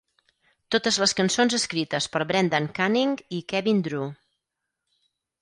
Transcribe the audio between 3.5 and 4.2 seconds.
Kevin Drew.